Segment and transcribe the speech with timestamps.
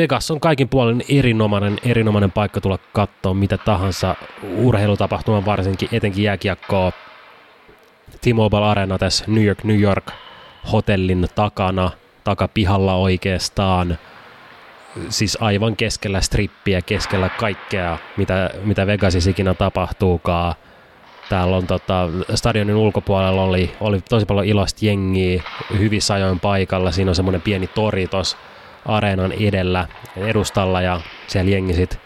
[0.00, 4.14] Vegas on kaikin puolin erinomainen, erinomainen paikka tulla katsoa mitä tahansa
[4.56, 6.92] urheilutapahtuman varsinkin, etenkin jääkiekkoa.
[8.20, 10.10] T-Mobile Arena tässä New York, New York
[10.72, 11.90] hotellin takana,
[12.24, 13.98] takapihalla oikeastaan.
[15.08, 20.54] Siis aivan keskellä strippiä, keskellä kaikkea, mitä, mitä Vegasissa ikinä tapahtuukaan.
[21.28, 25.42] Täällä on tota, stadionin ulkopuolella oli, oli tosi paljon iloista jengiä
[25.78, 26.92] hyvissä ajoin paikalla.
[26.92, 28.36] Siinä on semmoinen pieni tori tuossa
[28.86, 29.86] areenan edellä
[30.16, 31.98] edustalla ja siellä jengi sit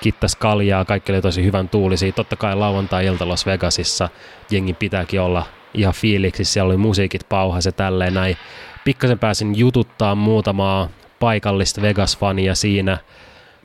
[0.00, 2.12] kittas kaljaa, kaikki oli tosi hyvän tuulisia.
[2.12, 4.08] Totta kai lauantai-ilta Las Vegasissa
[4.50, 8.36] jengi pitääkin olla ihan fiiliksissä, siellä oli musiikit pauhas ja tälleen näin.
[8.84, 10.88] Pikkasen pääsin jututtaa muutamaa
[11.20, 12.98] paikallista Vegas-fania siinä.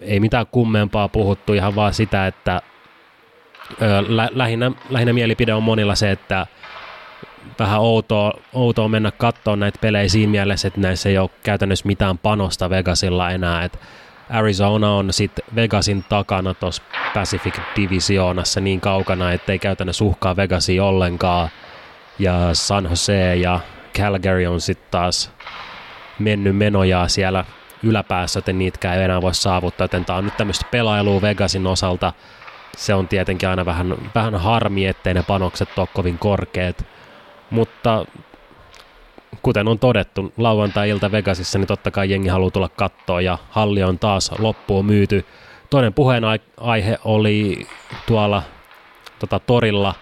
[0.02, 2.62] Ei mitään kummempaa puhuttu, ihan vaan sitä, että
[3.82, 6.48] ö, lä- lähinnä, lähinnä mielipide on monilla se, että
[7.60, 12.18] vähän outoa, outoa mennä katsomaan näitä pelejä siinä mielessä, että näissä ei ole käytännössä mitään
[12.18, 13.64] panosta Vegasilla enää.
[13.64, 13.80] Et
[14.30, 20.86] Arizona on sitten Vegasin takana tuossa Pacific Divisionassa niin kaukana, että ei käytännössä uhkaa Vegasia
[20.86, 21.50] ollenkaan.
[22.20, 23.60] Ja San Jose ja
[23.98, 25.32] Calgary on sitten taas
[26.20, 27.46] mennyt menojaa siellä
[27.84, 32.14] yläpäässä, joten niitäkään ei enää voi saavuttaa, joten tämä on nyt tämmöistä pelailua Vegasin osalta.
[32.78, 36.86] Se on tietenkin aina vähän, vähän harmi, ettei ne panokset ole kovin korkeat
[37.50, 38.06] mutta
[39.42, 44.00] kuten on todettu, lauantai-ilta Vegasissa, niin totta kai jengi haluaa tulla kattoon ja halli on
[44.00, 45.26] taas loppuun myyty.
[45.70, 47.68] Toinen puheenaihe oli
[48.08, 48.44] tuolla
[49.20, 49.96] tota, torilla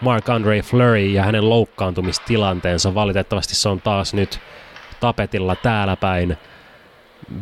[0.00, 2.94] Mark Andre Fleury ja hänen loukkaantumistilanteensa.
[2.94, 4.40] Valitettavasti se on taas nyt
[5.00, 6.36] tapetilla täällä päin.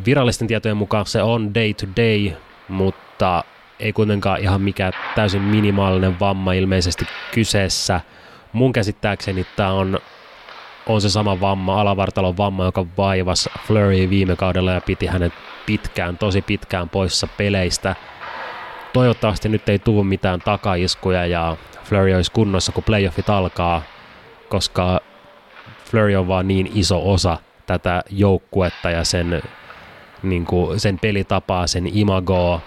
[0.06, 2.30] Virallisten tietojen mukaan se on day to day,
[2.68, 3.44] mutta
[3.80, 8.00] ei kuitenkaan ihan mikään täysin minimaalinen vamma ilmeisesti kyseessä–
[8.52, 9.98] mun käsittääkseni tämä on,
[10.86, 15.32] on se sama vamma, alavartalon vamma, joka vaivasi Flurry viime kaudella ja piti hänet
[15.66, 17.94] pitkään, tosi pitkään poissa peleistä.
[18.92, 23.82] Toivottavasti nyt ei tule mitään takaiskuja ja Flurry olisi kunnossa, kun playoffit alkaa,
[24.48, 25.00] koska
[25.90, 29.42] Flurry on vaan niin iso osa tätä joukkuetta ja sen,
[30.22, 32.60] niin kuin, sen pelitapaa, sen imagoa,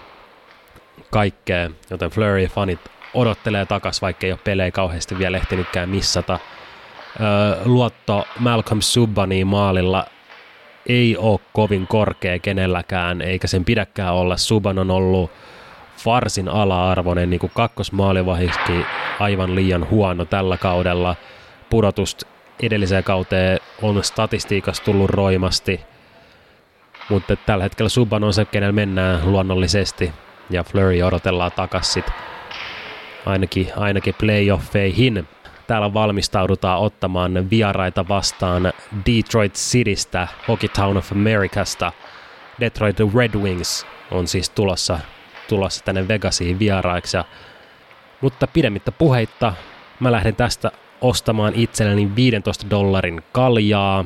[1.10, 6.38] kaikkea, joten Flurry-fanit odottelee takas, vaikka ei ole pelejä kauheasti vielä ehtinytkään missata.
[7.64, 10.04] Luotto Malcolm Subbaniin maalilla
[10.86, 14.36] ei ole kovin korkea kenelläkään, eikä sen pidäkään olla.
[14.36, 15.30] Subban on ollut
[16.06, 18.86] varsin ala-arvoinen, niin kuin kakkosmaalivahiksi
[19.20, 21.16] aivan liian huono tällä kaudella.
[21.70, 22.26] Pudotusta
[22.62, 25.80] edelliseen kauteen on statistiikassa tullut roimasti,
[27.08, 30.12] mutta tällä hetkellä Subban on se, kenellä mennään luonnollisesti,
[30.50, 32.04] ja Flurry odotellaan takaisin
[33.26, 35.28] ainakin, ainakin playoffeihin.
[35.66, 38.72] Täällä valmistaudutaan ottamaan vieraita vastaan
[39.06, 41.92] Detroit Citystä, Hockey Town of Americasta.
[42.60, 44.98] Detroit Red Wings on siis tulossa,
[45.48, 47.16] tulossa tänne Vegasiin vieraiksi.
[48.20, 49.54] Mutta pidemmittä puheitta
[50.00, 50.70] mä lähden tästä
[51.00, 54.04] ostamaan itselleni 15 dollarin kaljaa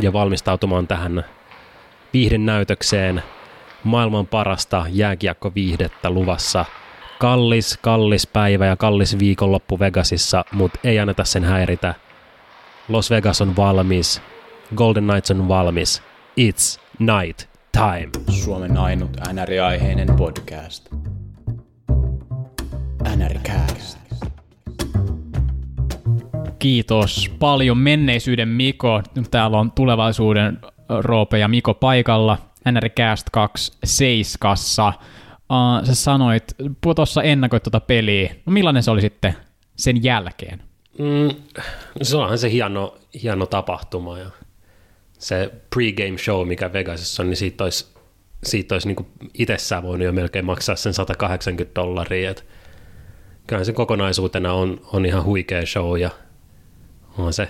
[0.00, 1.24] ja valmistautumaan tähän
[2.12, 3.22] viihdenäytökseen
[3.84, 6.64] maailman parasta jääkiekkoviihdettä luvassa–
[7.18, 11.94] kallis, kallis päivä ja kallis viikonloppu Vegasissa, mutta ei anneta sen häiritä.
[12.88, 14.22] Los Vegas on valmis.
[14.76, 16.02] Golden Knights on valmis.
[16.40, 18.10] It's night time.
[18.28, 20.88] Suomen ainut NR-aiheinen podcast.
[23.16, 23.98] NRCast.
[26.58, 29.02] Kiitos paljon menneisyyden Miko.
[29.30, 30.58] Täällä on tulevaisuuden
[31.00, 32.38] Roope ja Miko paikalla.
[32.72, 34.92] NRCast 2 seiskassa
[35.50, 36.44] uh, sä sanoit,
[36.96, 38.34] tuossa ennakoit tuota peliä.
[38.46, 39.34] No millainen se oli sitten
[39.76, 40.62] sen jälkeen?
[40.98, 41.36] Mm,
[42.02, 44.30] se onhan se hieno, hieno tapahtuma ja
[45.18, 47.86] se pregame show, mikä Vegasissa on, niin siitä olisi,
[48.44, 52.30] siitä olisi niin itsessään voinut jo melkein maksaa sen 180 dollaria.
[52.30, 52.46] Et
[53.46, 56.10] kyllähän se kokonaisuutena on, on ihan huikea show ja
[57.18, 57.48] on se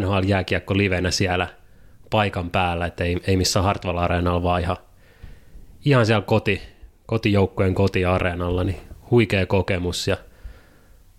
[0.00, 1.48] NHL-jääkiekko livenä siellä
[2.10, 4.76] paikan päällä, että ei, ei missään Hartwall Areenalla, vaan ihan,
[5.84, 6.62] ihan siellä koti,
[7.12, 8.80] kotijoukkojen kotiareenalla, niin
[9.10, 10.16] huikea kokemus ja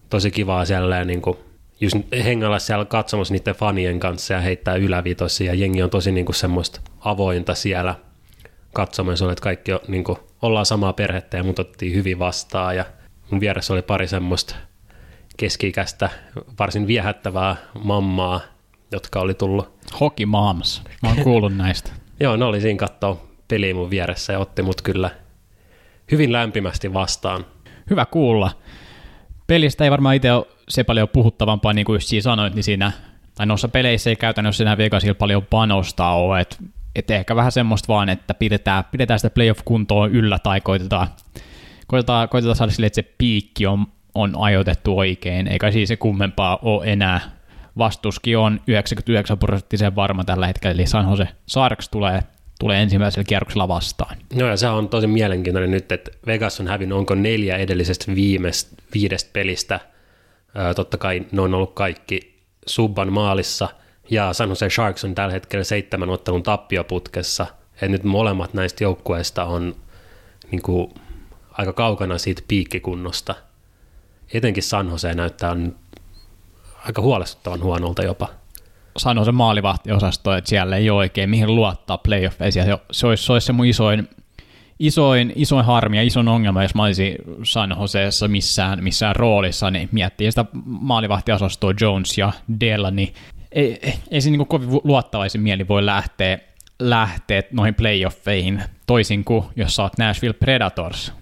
[0.10, 1.38] tosi kivaa siellä niin kuin,
[1.82, 6.26] just hengalla siellä katsomassa niiden fanien kanssa ja heittää ylävitosia ja jengi on tosi niin
[6.26, 7.96] kuin semmoista avointa siellä
[8.74, 12.86] katsomassa, että kaikki on, niin kuin, ollaan samaa perhettä ja mut otettiin hyvin vastaan ja
[13.30, 14.56] mun vieressä oli pari semmoista
[15.38, 16.10] keski-ikäistä,
[16.60, 18.42] varsin viehättävää mammaa,
[18.92, 19.70] jotka oli tullut.
[20.00, 21.92] Hockey Moms, mä oon kuullut näistä.
[22.20, 25.23] Joo, ne oli siinä katsoa peliä mun vieressä ja otti mut kyllä
[26.12, 27.46] hyvin lämpimästi vastaan.
[27.90, 28.52] Hyvä kuulla.
[29.48, 32.92] Pelistä ei varmaan itse ole se paljon puhuttavampaa, niin kuin siinä sanoit, niin siinä,
[33.36, 36.56] tai noissa peleissä ei käytännössä enää Vegasilla paljon panostaa ole, että
[36.96, 41.08] että ehkä vähän semmoista vaan, että pidetään, pidetään sitä playoff-kuntoa yllä tai koitetaan,
[41.88, 43.86] koitetaan, koitetaan saada sille, että se piikki on,
[44.16, 47.20] on ajoitettu oikein, eikä siis se kummempaa ole enää.
[47.78, 52.24] Vastuskin on 99 prosenttisen varma tällä hetkellä, eli San Jose Sharks tulee,
[52.64, 54.18] tulee ensimmäisellä kierroksella vastaan.
[54.36, 58.76] No ja se on tosi mielenkiintoinen nyt, että Vegas on hävinnyt onko neljä edellisestä viimeistä,
[58.94, 59.80] viidestä pelistä.
[60.56, 63.70] Ää, totta kai ne on ollut kaikki Subban maalissa,
[64.10, 67.46] ja San Jose Sharks on tällä hetkellä seitsemän ottelun tappioputkessa.
[67.82, 69.76] Et nyt molemmat näistä joukkueista on
[70.52, 70.94] niin kuin,
[71.52, 73.36] aika kaukana siitä piikkikunnosta.
[74.34, 75.56] Etenkin San Jose näyttää
[76.86, 78.30] aika huolestuttavan huonolta jopa.
[78.98, 82.64] Sano se maalivahtiosasto, että siellä ei ole oikein mihin luottaa playoffeissa.
[82.64, 84.08] Se, se, olisi, se olisi se mun isoin,
[84.80, 89.90] isoin, isoin harmi ja isoin ongelma, jos mä olisin San Joseessa missään, missään roolissa, niin
[89.92, 93.14] miettii sitä maalivahtiosastoa Jones ja Della, niin
[93.52, 96.40] ei, ei, ei se niin kovin luottavaisin mieli voi lähteä,
[96.80, 101.14] lähteä noihin playoffeihin, toisin kuin jos sä oot Nashville Predators,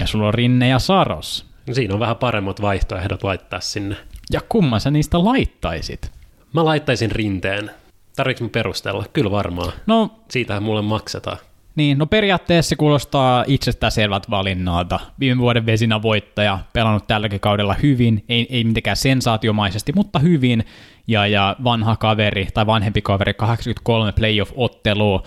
[0.00, 1.46] ja sulla on Rinne ja Saros.
[1.66, 3.96] No siinä on vähän paremmat vaihtoehdot laittaa sinne.
[4.32, 6.12] Ja kumman sä niistä laittaisit?
[6.54, 7.70] Mä laittaisin rinteen.
[8.16, 9.04] Tarvitsen perustella?
[9.12, 9.72] Kyllä varmaan.
[9.86, 11.38] No, Siitähän mulle maksetaan.
[11.76, 15.00] Niin, no periaatteessa se kuulostaa itsestäänselvät valinnalta.
[15.20, 20.64] Viime vuoden vesinä voittaja, pelannut tälläkin kaudella hyvin, ei, ei mitenkään sensaatiomaisesti, mutta hyvin,
[21.06, 25.22] ja, ja vanha kaveri tai vanhempi kaveri, 83 playoff-ottelua.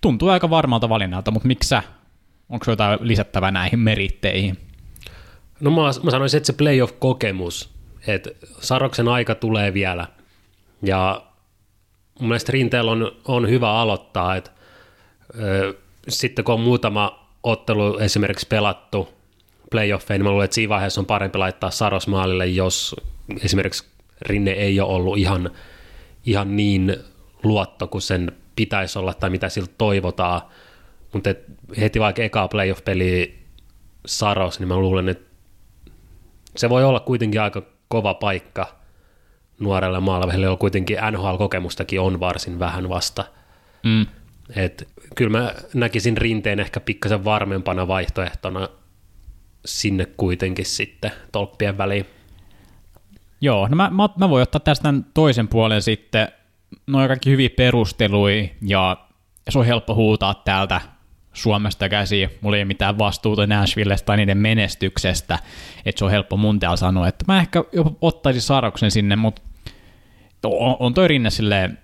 [0.00, 1.82] Tuntuu aika varmalta valinnalta, mutta miksi sä?
[2.48, 4.58] Onko jotain lisättävää näihin meritteihin?
[5.60, 7.70] No mä, mä sanoisin, että se playoff-kokemus,
[8.06, 8.30] että
[8.60, 10.06] Saroksen aika tulee vielä,
[10.82, 11.22] ja
[12.20, 14.50] mun mielestä Rinteellä on, on hyvä aloittaa, että
[15.40, 15.74] ö,
[16.08, 19.08] sitten kun on muutama ottelu esimerkiksi pelattu
[19.70, 22.96] playoffeihin, niin mä luulen, että siinä vaiheessa on parempi laittaa Saros maalille, jos
[23.44, 23.84] esimerkiksi
[24.22, 25.50] Rinne ei ole ollut ihan,
[26.26, 26.96] ihan niin
[27.42, 30.40] luotto kuin sen pitäisi olla tai mitä siltä toivotaan,
[31.12, 31.30] mutta
[31.80, 33.26] heti vaikka ekaa playoff-peliä
[34.06, 35.26] Saros, niin mä luulen, että
[36.56, 38.76] se voi olla kuitenkin aika kova paikka
[39.60, 43.24] nuorelle maalaiselle, jolla kuitenkin NHL-kokemustakin on varsin vähän vasta.
[43.82, 44.06] Mm.
[44.56, 48.68] Et kyllä mä näkisin rinteen ehkä pikkasen varmempana vaihtoehtona
[49.64, 52.06] sinne kuitenkin sitten tolppien väliin.
[53.40, 56.28] Joo, no mä, mä, mä voin ottaa tästä tämän toisen puolen sitten.
[56.86, 58.96] Noin kaikki hyviä perustelui ja
[59.50, 60.80] se on helppo huutaa täältä
[61.36, 62.28] Suomesta käsi.
[62.40, 65.38] Mulla ei ole mitään vastuuta Nashvillesta tai niiden menestyksestä,
[65.84, 69.42] että se on helppo mun täällä sanoa, että mä ehkä jopa ottaisin Saroksen sinne, mutta
[70.44, 71.78] on, on toi rinne silleen,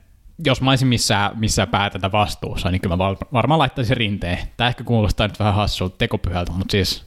[0.44, 4.38] jos mä olisin missään, missään päätätä vastuussa, niin kyllä mä varmaan laittaisin rinteen.
[4.56, 7.06] Tämä ehkä kuulostaa nyt vähän hassulta tekopyhältä, mutta siis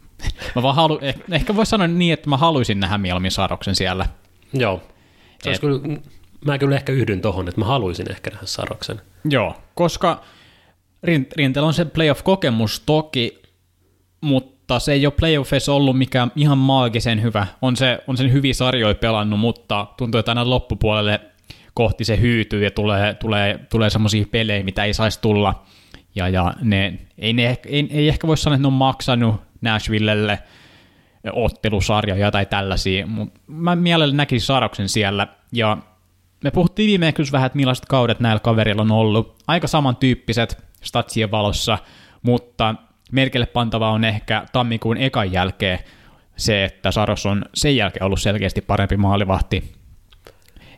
[0.56, 4.06] mä vaan halu, eh, ehkä voisi sanoa niin, että mä haluaisin nähdä mieluummin Saroksen siellä.
[4.52, 4.82] Joo.
[5.42, 5.98] Se Et, kyllä,
[6.44, 9.00] mä kyllä ehkä yhdyn tohon, että mä haluaisin ehkä nähdä Saroksen.
[9.24, 10.22] Joo, koska
[11.06, 13.42] Rinteellä on se playoff-kokemus toki,
[14.20, 17.46] mutta se ei ole playoffeissa ollut mikään ihan maagisen hyvä.
[17.62, 21.20] On, se, on sen hyviä sarjoja pelannut, mutta tuntuu, että aina loppupuolelle
[21.74, 25.62] kohti se hyytyy ja tulee, tulee, tulee semmoisia pelejä, mitä ei saisi tulla.
[26.14, 30.38] Ja, ja ne, ei, ne, ei, ei ehkä voi sanoa, että ne on maksanut Nashvillelle
[31.32, 35.26] ottelusarjoja tai tällaisia, mutta mä mielellä näkisin Saroksen siellä.
[35.52, 35.78] Ja
[36.44, 39.36] me puhuttiin viimeksi vähän, että millaiset kaudet näillä kaverilla on ollut.
[39.46, 41.78] Aika samantyyppiset statsien valossa,
[42.22, 42.74] mutta
[43.12, 45.78] merkille pantava on ehkä tammikuun ekan jälkeen
[46.36, 49.72] se, että Saros on sen jälkeen ollut selkeästi parempi maalivahti.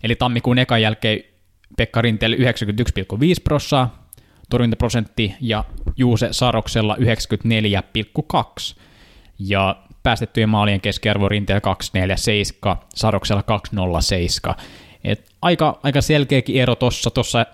[0.03, 1.21] Eli tammikuun ekan jälkeen
[1.77, 2.43] Pekka Rinteelle 91,5
[3.45, 4.09] prossaa,
[4.51, 5.65] torjuntaprosentti ja
[5.97, 8.81] Juuse Saroksella 94,2.
[9.39, 14.55] Ja päästettyjen maalien keskiarvo Rinteellä 247, Saroksella 207.
[15.05, 17.47] Et aika, aika selkeäkin ero tuossa, tuossa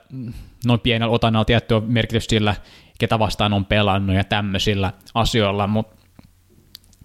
[0.68, 2.54] noin pienellä otannalla tiettyä merkitys sillä,
[2.98, 5.96] ketä vastaan on pelannut ja tämmöisillä asioilla, mutta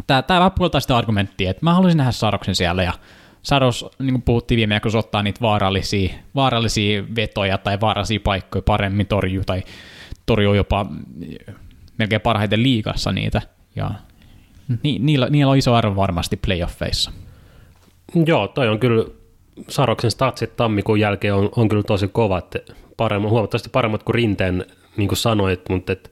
[0.07, 2.93] tämä, tämä vähän puoltaa sitä argumenttia, että mä haluaisin nähdä Saroksen siellä ja
[3.41, 9.07] Saros, niin kuin puhuttiin viime aikoina, ottaa niitä vaarallisia, vaarallisia vetoja tai vaarallisia paikkoja paremmin
[9.07, 9.63] torjuu tai
[10.25, 10.85] torjuu jopa
[11.97, 13.41] melkein parhaiten liigassa niitä
[13.75, 13.91] ja
[14.83, 17.11] ni, niillä, niillä on iso arvo varmasti playoffeissa.
[18.25, 19.05] Joo, toi on kyllä
[19.69, 22.55] Saroksen statsit tammikuun jälkeen on, on kyllä tosi kovat,
[22.99, 24.65] paremmat, huomattavasti paremmat kuin Rinteen,
[24.97, 26.11] niin kuin sanoit, mutta et,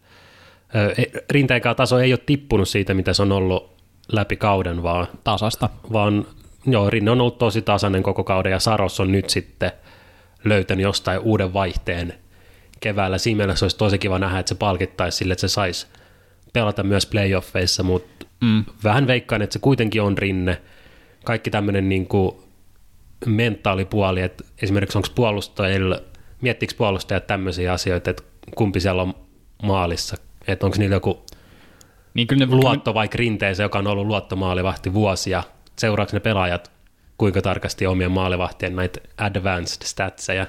[0.97, 3.77] e, Rinteenkaan taso ei ole tippunut siitä, mitä se on ollut
[4.11, 5.07] läpi kauden, vaan...
[5.23, 5.69] Tasasta.
[5.93, 6.25] Vaan,
[6.65, 9.71] joo, Rinne on ollut tosi tasainen koko kauden, ja Saros on nyt sitten
[10.43, 12.13] löytänyt jostain uuden vaihteen
[12.79, 13.17] keväällä.
[13.17, 15.87] Siinä mielessä olisi tosi kiva nähdä, että se palkittaisi sille, että se saisi
[16.53, 18.65] pelata myös playoffeissa, mutta mm.
[18.83, 20.61] vähän veikkaan, että se kuitenkin on Rinne.
[21.25, 22.35] Kaikki tämmöinen niin kuin
[23.25, 26.01] mentaalipuoli, että esimerkiksi onko puolustajilla
[26.41, 28.23] Miettikö puolustajat tämmöisiä asioita, että
[28.55, 29.13] kumpi siellä on
[29.63, 30.17] maalissa?
[30.47, 31.25] Että onko niillä joku
[32.13, 35.43] Niin kyllä ne, luotto vaikka rinteeseen, joka on ollut luottomaalivahti vuosia?
[35.79, 36.71] Seuraako ne pelaajat
[37.17, 40.45] kuinka tarkasti omien maalivahtien näitä advanced statseja?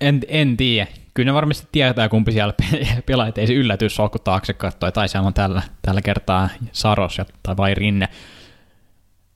[0.00, 0.86] En, en tiedä.
[1.14, 4.90] Kyllä ne varmasti tietää, kumpi siellä pe- pelaa, ettei se yllätys ole, kun taakse katsoo,
[4.90, 8.08] tai siellä on tällä, tällä kertaa Saros ja- tai vai Rinne.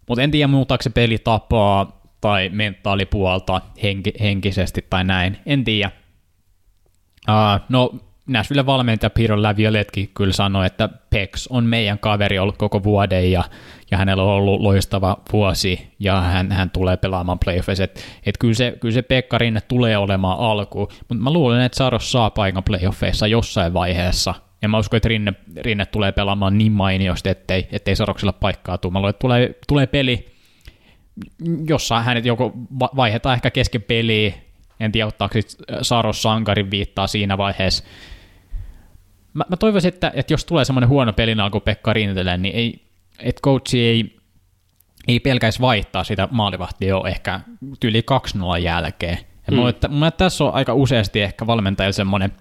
[0.08, 5.38] Mutta en tiedä, muuttaako se peli tapaa tai mentaalipuolta henki, henkisesti tai näin.
[5.46, 5.90] En tiedä.
[7.28, 7.90] Uh, no,
[8.28, 13.44] Nashville valmentaja Piero Lavioletkin kyllä sanoi, että Pex on meidän kaveri ollut koko vuoden ja,
[13.90, 17.84] ja hänellä on ollut loistava vuosi ja hän, hän tulee pelaamaan playoffeissa.
[17.84, 21.76] Et, et kyllä, se, kyllä se Pekka Rinne tulee olemaan alku, mutta mä luulen, että
[21.76, 24.34] Saros saa paikan playoffeissa jossain vaiheessa.
[24.62, 28.92] Ja mä uskon, että Rinne, Rinne tulee pelaamaan niin mainiosti, ettei, ettei Saroksella paikkaa tule.
[28.92, 30.37] Mä luulen, että tulee, tulee peli,
[31.68, 34.32] jossa hänet joko va- vaihdetaan ehkä kesken peliä,
[34.80, 37.84] en tiedä ottaako sit Saros Sankarin viittaa siinä vaiheessa.
[39.34, 42.86] Mä, mä toivoisin, että, että jos tulee semmoinen huono pelin alku Pekka Rintele, niin ei,
[43.18, 44.16] että coachi ei,
[45.08, 47.40] ei pelkäisi vaihtaa sitä maalivahtia jo ehkä
[47.80, 48.04] tyyli
[48.56, 49.18] 2-0 jälkeen.
[49.46, 49.68] Ja mm.
[49.68, 52.32] että, mun mielestä tässä on aika useasti ehkä valmentajilla semmoinen,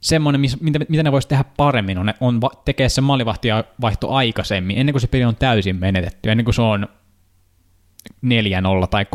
[0.00, 4.92] semmoinen mitä, mitä ne voisi tehdä paremmin, on, on tekee se maalivahtia vaihto aikaisemmin, ennen
[4.92, 6.88] kuin se peli on täysin menetetty, ennen kuin se on
[8.24, 9.06] 4-0 tai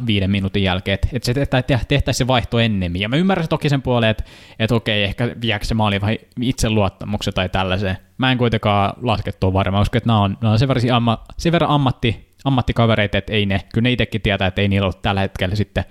[0.00, 3.02] 3-0 viiden minuutin jälkeen, että et se tehtäisiin tehtäisi se vaihto ennemmin.
[3.02, 4.24] Ja mä ymmärrän toki sen puoleen, että
[4.58, 7.96] et okei, ehkä viekö se maali vai itseluottamuksen tai tällaiseen.
[8.18, 11.24] Mä en kuitenkaan laske tuon varmaan, koska että nämä on, nämä on sen, verran amma,
[11.38, 14.94] sen verran ammatti, ammattikavereita, että ei ne, kyllä ne itsekin tietää, että ei niillä ole
[15.02, 15.84] tällä hetkellä sitten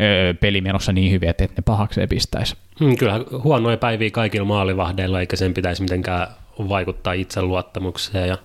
[0.00, 2.56] öö, peli menossa niin hyviä, että ne pahakseen pistäisi.
[2.80, 6.26] Hmm, kyllä huonoja päiviä kaikilla maalivahdeilla, eikä sen pitäisi mitenkään
[6.58, 8.28] vaikuttaa itseluottamukseen.
[8.28, 8.38] Ja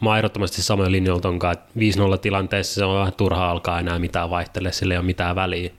[0.00, 1.66] mä oon ehdottomasti samoin linjoilla tonkaan, että
[2.14, 5.70] 5-0 tilanteessa se on vähän turha alkaa enää mitään vaihtele, sillä ei ole mitään väliä.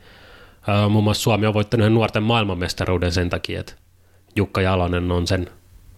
[0.70, 3.74] Öö, muun muassa Suomi on voittanut nuorten maailmanmestaruuden sen takia, että
[4.36, 5.48] Jukka Jalonen on sen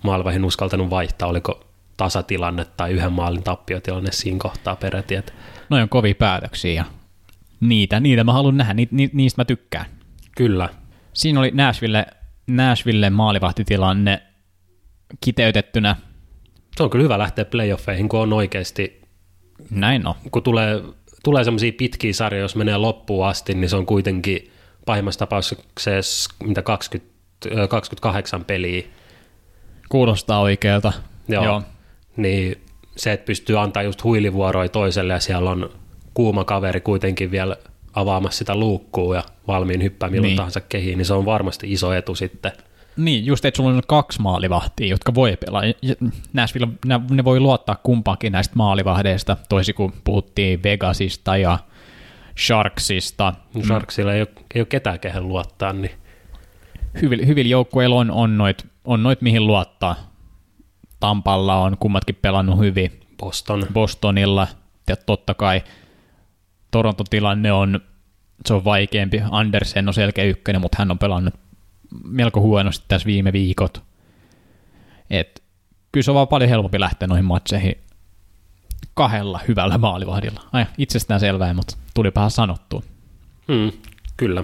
[0.03, 1.65] maalivahin uskaltanut vaihtaa, oliko
[1.97, 5.15] tasatilanne tai yhden maalin tappiotilanne siinä kohtaa peräti.
[5.15, 5.33] Että
[5.69, 6.85] Noin on kovia päätöksiä ja
[7.59, 9.85] niitä, niitä mä haluan nähdä, ni, ni, niistä mä tykkään.
[10.37, 10.69] kyllä,
[11.13, 12.05] Siinä oli Nashville,
[12.47, 14.23] Nashville maalivahtitilanne
[15.21, 15.95] kiteytettynä.
[16.77, 19.01] Se on kyllä hyvä lähteä playoffeihin, kun on oikeasti
[19.69, 20.15] Näin on.
[20.31, 20.81] kun tulee,
[21.23, 24.51] tulee semmoisia pitkiä sarjoja, jos menee loppuun asti, niin se on kuitenkin
[24.85, 27.13] pahimmassa tapauksessa mitä 20,
[27.45, 28.83] ö, 28 peliä.
[29.89, 30.93] Kuulostaa oikealta.
[31.27, 31.45] Joo.
[31.45, 31.61] Joo.
[32.17, 32.61] Niin
[32.95, 35.69] se, että pystyy antaa just huilivuoroja toiselle ja siellä on
[36.13, 37.57] kuuma kaveri kuitenkin vielä
[37.93, 40.37] avaamassa sitä luukkua ja valmiin hyppää milloin niin.
[40.37, 42.51] tahansa kehiin, niin se on varmasti iso etu sitten.
[42.97, 45.61] Niin, just että sulla on kaksi maalivahtia, jotka voi pelaa.
[46.33, 51.59] Nashville, ne, voi luottaa kumpaakin näistä maalivahdeista, toisin kuin puhuttiin Vegasista ja
[52.45, 53.33] Sharksista.
[53.65, 55.91] Sharksilla ei ole, ei ole ketään kehen luottaa, niin
[57.01, 59.95] Hyvillä, hyvillä joukkueilla on, on, noit, on noit, mihin luottaa.
[60.99, 62.99] Tampalla on kummatkin pelannut hyvin.
[63.17, 63.67] Boston.
[63.73, 64.47] Bostonilla,
[64.87, 65.61] ja totta kai
[66.71, 67.79] Toronton tilanne on,
[68.45, 69.21] se on vaikeampi.
[69.31, 71.33] Andersen on selkeä ykkönen, mutta hän on pelannut
[72.03, 73.83] melko huonosti tässä viime viikot.
[75.09, 75.43] Et,
[75.91, 77.75] kyllä se on vaan paljon helpompi lähteä noihin matseihin
[78.93, 80.41] kahdella hyvällä maalivahdilla.
[80.53, 82.81] Ai, itsestään selvää, mutta tulipahan sanottua.
[83.47, 83.71] Hmm,
[84.17, 84.43] kyllä.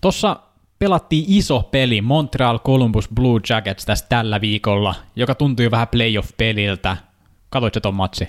[0.00, 0.40] Tuossa
[0.78, 6.96] pelattiin iso peli Montreal Columbus Blue Jackets tässä tällä viikolla, joka tuntui vähän playoff-peliltä.
[7.50, 8.28] Katoitko ton matsi?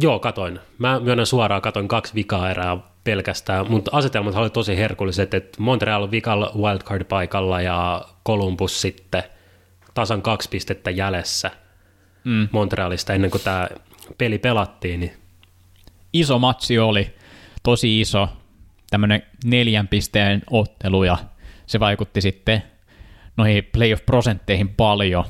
[0.00, 0.60] Joo, katoin.
[0.78, 6.02] Mä myönnän suoraan, katoin kaksi vikaa erää pelkästään, mutta asetelmat oli tosi herkulliset, että Montreal
[6.02, 9.22] on vikalla wildcard-paikalla ja Columbus sitten
[9.94, 11.50] tasan kaksi pistettä jäljessä
[12.26, 12.48] Mm.
[12.52, 13.68] Montrealista ennen kuin tämä
[14.18, 15.12] peli pelattiin, niin
[16.12, 17.14] iso matsi oli,
[17.62, 18.28] tosi iso,
[18.90, 21.16] tämmöinen neljän pisteen ottelu ja
[21.66, 22.62] se vaikutti sitten
[23.36, 25.24] noihin playoff-prosentteihin paljon.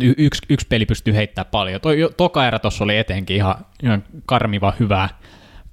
[0.00, 1.80] Y- yksi, yksi peli pystyy heittämään paljon.
[1.80, 5.08] Toi, toka erä tuossa oli etenkin ihan, ihan karmiva hyvää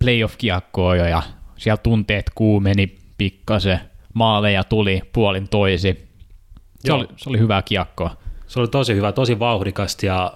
[0.03, 1.21] playoff-kiekkoa jo ja
[1.57, 3.79] siellä tunteet kuumeni pikkasen,
[4.13, 6.09] maaleja tuli puolin toisi.
[6.79, 6.97] Se, Joo.
[6.97, 8.17] oli, se oli hyvää kiekkoa.
[8.47, 10.33] se oli tosi hyvä, tosi vauhdikasta ja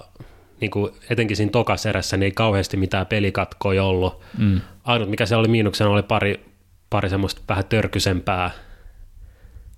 [0.62, 4.21] niin kuin etenkin siinä tokaserässä niin ei kauheasti mitään pelikatkoja ollut.
[4.38, 4.62] Mm.
[4.83, 6.45] Ainut mikä se oli miinuksena oli pari,
[6.89, 8.51] pari semmoista vähän törkysempää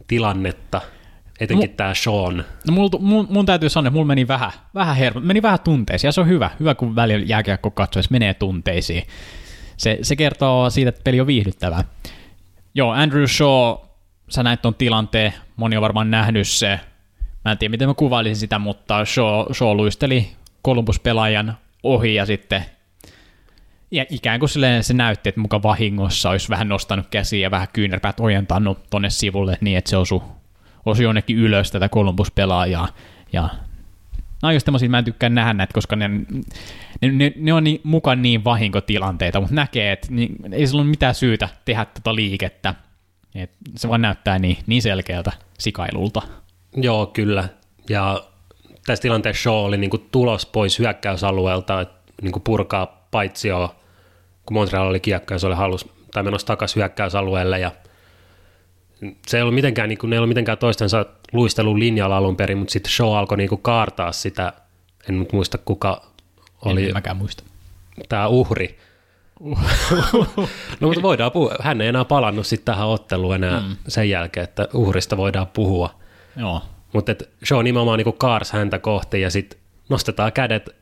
[0.08, 0.82] tilannetta,
[1.40, 2.46] etenkin Mu- tämä Sean.
[2.68, 6.08] No mul, mun, mun täytyy sanoa, että mulla meni vähän, vähän hermo, meni vähän tunteisiin,
[6.08, 9.04] ja se on hyvä, hyvä kun välillä jääkiekko katsoessa menee tunteisiin.
[9.80, 11.84] Se, se kertoo siitä, että peli on viihdyttävää.
[12.76, 13.76] Joo, Andrew Shaw,
[14.30, 16.80] sä näit ton tilanteen, moni on varmaan nähnyt se.
[17.46, 20.30] Mä en tiedä, miten mä kuvailisin sitä, mutta Shaw, Shaw luisteli
[20.66, 22.66] Columbus-pelaajan ohi ja sitten
[23.92, 27.68] ja ikään kuin silleen se näytti, että muka vahingossa olisi vähän nostanut käsiä ja vähän
[27.74, 30.22] kyynärpäät ojentanut tonne sivulle niin, että se osui,
[30.86, 32.88] osui jonnekin ylös tätä Columbus-pelaajaa.
[33.34, 33.50] Ja
[34.44, 36.08] No just tämmöisiä, mä en tykkää nähdä näitä, koska ne,
[37.02, 40.90] ne, ne, ne on niin, mukaan niin vahinkotilanteita, mutta näkee, että niin, ei sillä ole
[40.90, 42.76] mitään syytä tehdä tätä liikettä.
[43.36, 46.22] Et se vaan näyttää niin, niin selkeältä sikailulta.
[46.76, 47.50] Joo, kyllä.
[47.90, 48.24] Ja
[48.86, 53.76] tässä tilanteessa Shaw oli niin kuin tulos pois hyökkäysalueelta, että niin kuin purkaa paitsioa,
[54.46, 57.72] kun Montreal oli kiekko ja se oli halus, tai menossa takaisin hyökkäysalueelle ja
[59.28, 62.58] se ei ollut mitenkään, niin kuin, ne ei ollut mitenkään toistensa luistelun linjalla alun perin,
[62.58, 64.54] mutta sitten show alkoi niin kuin kaartaa sitä,
[65.10, 66.06] en nyt muista kuka
[66.66, 67.44] oli En mäkään muista.
[68.10, 68.78] tämä uhri.
[70.80, 73.76] no mutta voidaan puhua, hän ei enää palannut sitten tähän otteluun enää mm.
[73.88, 76.00] sen jälkeen, että uhrista voidaan puhua.
[76.36, 76.62] Joo.
[76.94, 77.16] Mutta
[77.46, 80.76] show nimenomaan niin kuin kaars häntä kohti ja sitten nostetaan kädet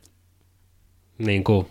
[1.18, 1.68] niin kuin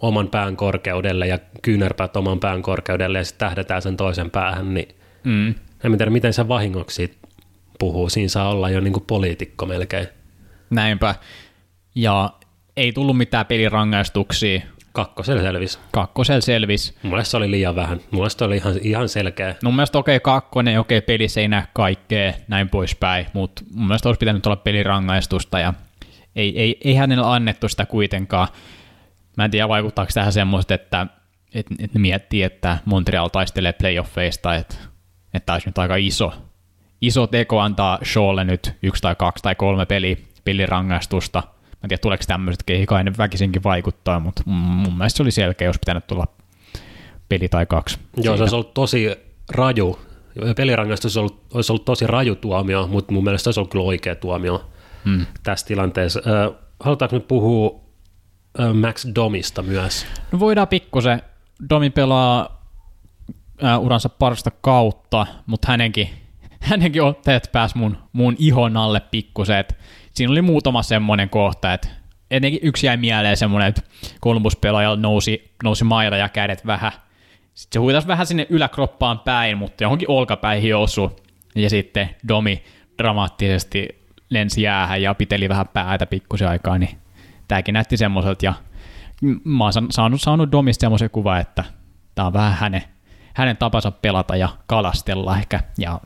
[0.00, 4.88] oman pään korkeudelle ja kyynärpäät oman pään korkeudelle ja sitten tähdetään sen toisen päähän, niin
[5.24, 5.54] Mm.
[5.84, 7.18] En tiedä, miten se vahingoksi
[7.78, 8.08] puhuu.
[8.08, 10.08] Siinä saa olla jo niin kuin poliitikko melkein.
[10.70, 11.14] Näinpä.
[11.94, 12.32] Ja
[12.76, 14.60] ei tullut mitään pelirangaistuksia.
[14.92, 15.78] Kakkosella selvisi.
[15.90, 16.98] Kakkosel selvis.
[17.02, 18.00] Mulle se oli liian vähän.
[18.10, 19.54] Mulle se oli ihan, ihan selkeä.
[19.64, 23.86] Mun mielestä okei okay, kakkonen, okei okay, pelissä ei näe kaikkea, näin poispäin, mutta mun
[23.86, 25.74] mielestä olisi pitänyt olla pelirangaistusta ja
[26.36, 28.48] ei, ei, ei hänellä annettu sitä kuitenkaan.
[29.36, 31.06] Mä en tiedä vaikuttaako tähän semmoista, että,
[31.54, 34.74] että, että ne miettii, että Montreal taistelee playoffeista, että,
[35.34, 36.32] että tämä olisi nyt aika iso,
[37.00, 41.42] iso teko antaa Shawlle nyt yksi tai kaksi tai kolme peli, pelirangaistusta.
[41.44, 45.78] Mä en tiedä, tuleeko tämmöiset kehikainen väkisinkin vaikuttaa, mutta mun mielestä se oli selkeä, jos
[45.78, 46.26] pitänyt tulla
[47.28, 47.98] peli tai kaksi.
[48.16, 49.16] Joo, se olisi ollut tosi
[49.50, 49.98] raju.
[50.56, 53.84] Pelirangaistus olisi ollut, olisi ollut tosi raju tuomio, mutta mun mielestä se olisi ollut kyllä
[53.84, 54.68] oikea tuomio
[55.04, 55.26] Hmm.
[55.42, 56.20] tässä tilanteessa.
[56.80, 57.80] Halutaanko nyt puhua
[58.74, 60.06] Max Domista myös?
[60.32, 61.22] No voidaan pikkusen.
[61.70, 62.61] Domi pelaa
[63.80, 66.10] uransa parasta kautta, mutta hänenkin,
[66.70, 69.64] hänenkin otteet pääsi mun, mun ihon alle pikkusen.
[70.14, 71.88] Siinä oli muutama semmoinen kohta, että
[72.30, 73.82] etenkin yksi jäi mieleen semmoinen, että
[74.24, 76.92] Columbus-pelaajalla nousi, nousi maita ja kädet vähän.
[77.54, 81.10] Sitten se huitasi vähän sinne yläkroppaan päin, mutta johonkin olkapäihin osui.
[81.54, 82.62] Ja sitten Domi
[82.98, 83.88] dramaattisesti
[84.30, 86.98] lensi jäähän ja piteli vähän päätä pikkusen aikaa, niin
[87.48, 88.46] tämäkin näytti semmoiselta.
[88.46, 88.54] Ja
[89.44, 91.64] mä oon saanut, saanut Domista semmoisen kuvan, että
[92.14, 92.82] tämä on vähän hänen,
[93.34, 95.60] hänen tapansa pelata ja kalastella ehkä.
[95.78, 96.00] Ja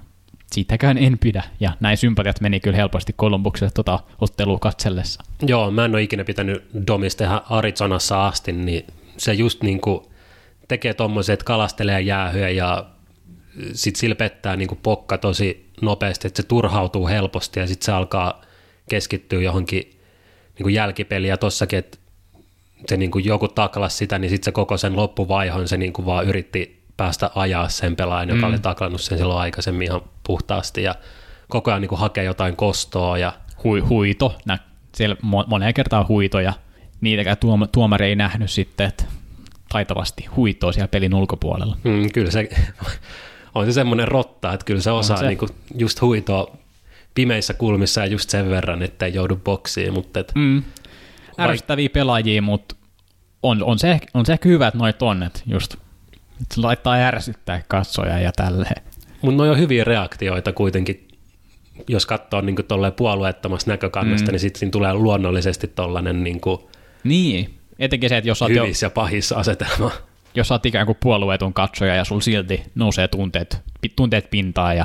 [0.53, 1.43] siitäkään en pidä.
[1.61, 5.23] Ja näin sympatiat meni kyllä helposti Kolumbukselle tota ottelua katsellessa.
[5.43, 8.87] Joo, mä en ole ikinä pitänyt Domista tehdä Arizonassa asti, niin
[9.17, 10.01] se just niin kuin
[10.69, 12.87] tekee tommoset, että kalastelee jäähyä ja
[13.73, 17.93] sitten sillä pettää niin kuin pokka tosi nopeasti, että se turhautuu helposti ja sitten se
[17.93, 18.43] alkaa
[18.91, 19.83] keskittyä johonkin
[20.55, 21.99] niin kuin jälkipeliin ja tossakin, että
[22.89, 26.07] se niin kuin joku taklas sitä, niin sitten se koko sen loppuvaihon se niin kuin
[26.07, 28.53] vaan yritti päästä ajaa sen pelaajan, joka Mm.
[28.53, 30.95] oli taklannut sen silloin aikaisemmin ihan puhtaasti ja
[31.49, 33.33] koko ajan niin kuin hakee jotain kostoa ja
[33.65, 34.59] Hui, huito, nä,
[34.95, 36.53] siellä mo- moneen kertaan huito ja
[37.01, 39.05] niitäkään tuom- tuomari ei nähnyt sitten, että
[39.69, 41.77] taitavasti huitoa siellä pelin ulkopuolella.
[41.85, 42.49] Mm, kyllä se
[43.55, 45.27] on se semmoinen rotta, että kyllä se osaa se.
[45.27, 46.57] niinku just huitoa
[47.15, 50.63] pimeissä kulmissa ja just sen verran, että ei joudu boksiin, mutta et, Mm.
[51.41, 52.75] Ärsyttäviä pelaajia, mutta
[53.43, 55.77] on, on, se, on se ehkä hyvä, että noit on, että just
[56.55, 58.83] se laittaa ärsyttää katsoja ja tälleen.
[59.23, 61.09] mut ne on hyviä reaktioita kuitenkin,
[61.89, 64.33] jos katsoo niinku tolleen puolueettomasta näkökannasta, mm.
[64.33, 66.71] niin sitten siinä tulee luonnollisesti tollainen niinku
[67.05, 69.91] Niin, etenkin se, että jos jo, hyvissä ja pahissa asetelma.
[70.35, 73.63] jos oot ikään kuin puolueetun katsoja ja sul silti nousee tunteet,
[73.97, 74.85] tunteet pintaan ja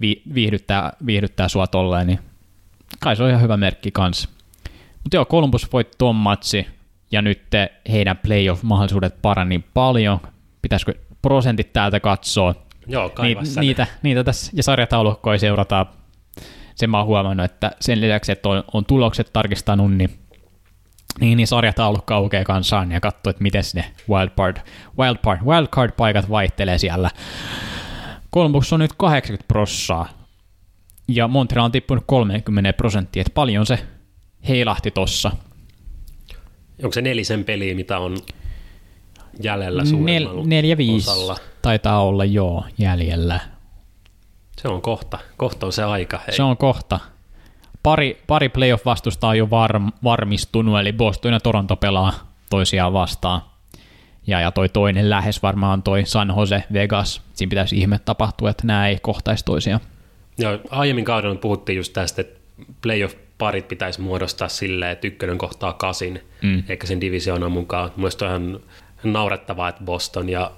[0.00, 2.18] vi, viihdyttää, viihdyttää sua tolleen, niin
[3.00, 4.28] kai se on ihan hyvä merkki kanssa.
[5.04, 6.66] Mutta joo, Columbus voitti ton matsi,
[7.12, 7.42] ja nyt
[7.90, 10.20] heidän playoff-mahdollisuudet parani paljon.
[10.62, 12.54] Pitäisikö prosentit täältä katsoa?
[12.86, 15.86] Joo, Ni, niitä, niitä tässä, ja sarjataulukkoja seurataan.
[16.74, 20.10] Sen mä oon huomannut, että sen lisäksi, että on, on tulokset tarkistanut, niin
[21.20, 24.56] niin, niin sarjataulukko aukeaa kansaan ja katsoo, että miten ne wildcard,
[24.98, 27.10] wildcard, wildcard-paikat vaihtelee siellä.
[28.34, 30.08] Columbus on nyt 80 prossaa
[31.08, 33.78] ja Montreal on tippunut 30 prosenttia, että paljon se
[34.48, 35.30] heilahti tossa.
[36.82, 38.16] Onko se nelisen peliä, mitä on
[39.42, 41.36] jäljellä Nel, neljä viisi osalla?
[41.62, 43.40] taitaa olla joo jäljellä.
[44.62, 45.18] Se on kohta.
[45.36, 46.20] Kohta on se aika.
[46.26, 46.36] Hei.
[46.36, 47.00] Se on kohta.
[47.82, 52.12] Pari, pari playoff-vastusta on jo varm, varmistunut, eli Boston ja Toronto pelaa
[52.50, 53.42] toisiaan vastaan.
[54.26, 57.22] Ja, ja toi toinen lähes varmaan toi San Jose, Vegas.
[57.34, 59.80] Siinä pitäisi ihme tapahtua, että nämä ei kohtaisi toisiaan.
[60.38, 62.40] Joo, aiemmin kaudella puhuttiin just tästä, että
[62.82, 66.62] playoff-parit pitäisi muodostaa silleen, että ykkönen kohtaa kasin, mm.
[66.68, 67.90] eikä sen divisioonan mukaan.
[67.96, 68.60] Mielestäni on ihan
[69.04, 70.50] naurettavaa, että Boston ja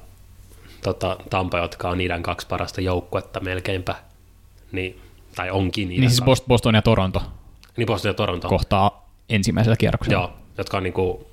[0.83, 3.95] tota, Tampa, jotka on niiden kaksi parasta joukkuetta melkeinpä,
[4.73, 5.01] niin,
[5.37, 6.43] tai onkin niiden Niin siis kaksi.
[6.43, 7.23] Bost- Boston ja Toronto
[7.77, 8.49] Niin Boston ja Toronto.
[8.49, 10.19] kohtaa ensimmäisellä kierroksella.
[10.23, 11.27] Joo, jotka on niinku,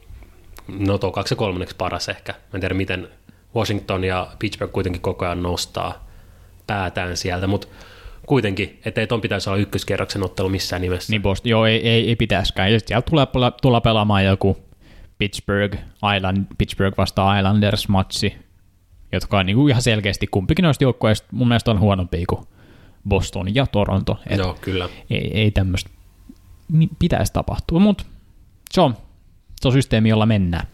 [0.79, 2.31] no tuo kaksi ja kolmanneksi paras ehkä.
[2.33, 3.07] Mä en tiedä, miten
[3.55, 6.07] Washington ja Pittsburgh kuitenkin koko ajan nostaa
[6.67, 7.67] päätään sieltä, mutta
[8.25, 11.13] kuitenkin, ettei ton pitäisi olla ykköskierroksen ottelu missään nimessä.
[11.13, 12.73] Niin Boston, joo, ei, ei, ei pitäisikään.
[12.73, 14.57] Ja sitten sieltä tulee, tulla pelaamaan joku
[15.17, 15.77] Pittsburgh,
[16.17, 18.35] Island, Pittsburgh vastaan Islanders-matsi,
[19.11, 22.41] jotka on niinku ihan selkeästi kumpikin noista joukkueista mun mielestä on huonompi kuin
[23.07, 24.19] Boston ja Toronto.
[24.27, 24.89] Et Joo, kyllä.
[25.09, 25.89] ei, ei tämmöistä
[26.99, 28.03] pitäisi tapahtua, mutta
[28.71, 28.97] se on,
[29.61, 30.67] se on systeemi, jolla mennään.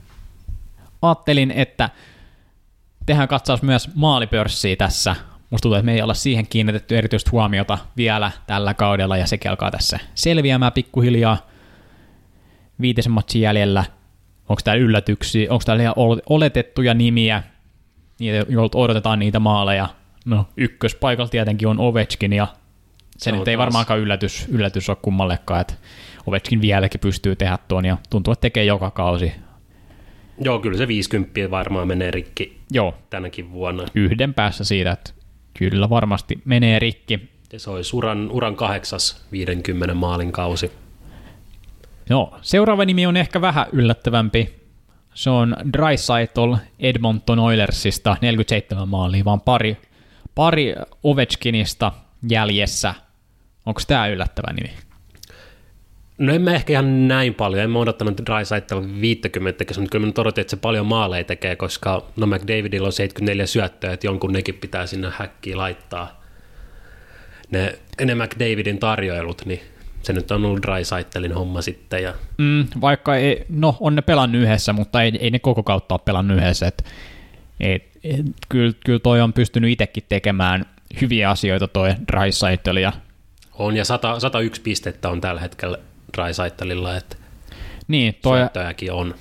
[1.02, 1.90] Ajattelin, että
[3.06, 5.16] tehdään katsaus myös maalipörssiä tässä.
[5.50, 9.52] Musta tuntuu, että me ei olla siihen kiinnitetty erityistä huomiota vielä tällä kaudella, ja sekin
[9.52, 11.38] alkaa tässä selviämään pikkuhiljaa.
[12.82, 13.84] Viitisen matsin jäljellä.
[14.54, 15.96] Onko täällä yllätyksiä, onko täällä ihan
[16.30, 17.44] oletettuja nimiä,
[18.20, 19.90] niitä, joilta odotetaan niitä maaleja.
[20.26, 22.48] No, ykköspaikalla tietenkin on Ovechkin, ja
[23.18, 25.74] se, Se nyt ei taas- varmaankaan yllätys, yllätys ole kummallekaan, että
[26.28, 29.32] Ovechkin vieläkin pystyy tehdä tuon, ja tuntuu, että tekee joka kausi.
[30.42, 33.84] Joo, kyllä se 50 varmaan menee rikki Joo, tänäkin vuonna.
[33.96, 35.12] yhden päässä siitä, että
[35.58, 37.20] kyllä varmasti menee rikki.
[37.58, 40.72] Se olisi uran, uran kahdeksas 50 maalin kausi.
[42.10, 44.64] Joo, seuraava nimi on ehkä vähän yllättävämpi.
[45.14, 49.78] Se on Dreisaitl Edmonton Oilersista, 47 maalia, vaan pari,
[50.36, 51.92] pari Ovechkinista
[52.30, 52.94] jäljessä.
[53.66, 54.74] Onko tämä yllättävä nimi?
[56.18, 57.64] No en mä ehkä ihan näin paljon.
[57.64, 62.06] En mä odottanut Drysaitel 50, mutta kyllä mä odotin, että se paljon maaleja tekee, koska
[62.16, 66.22] no McDavidilla on 74 syöttöä, että jonkun nekin pitää sinne häkkiin laittaa.
[67.52, 69.60] Ne, ne McDavidin tarjoilut, niin
[70.04, 72.04] se nyt on ollut Drysaitelin homma sitten.
[72.04, 75.96] Ja Mm, vaikka ei, no on ne pelannut yhdessä, mutta ei, ei ne koko kautta
[75.96, 76.68] ole pelannut yhdessä.
[76.68, 76.86] Et,
[77.60, 80.66] et, et, kyllä, kyllä toi on pystynyt itsekin tekemään
[81.02, 82.94] hyviä asioita toi Dreisaitl ja
[83.54, 85.78] on, ja 100, 101 pistettä on tällä hetkellä
[86.18, 87.16] Drysaitelilla, että
[87.88, 89.16] niin, toi, syöttöjäkin on.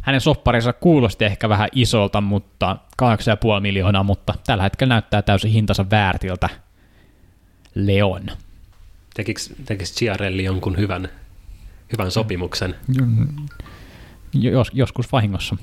[0.00, 5.90] hänen sopparinsa kuulosti ehkä vähän isolta, mutta 8,5 miljoonaa, mutta tällä hetkellä näyttää täysin hintansa
[5.90, 6.48] väärtiltä.
[7.74, 8.26] Leon.
[9.14, 11.08] Tekikö, tekikö Ciarelli jonkun hyvän,
[11.92, 12.74] hyvän sopimuksen?
[14.32, 15.56] Jos, joskus vahingossa.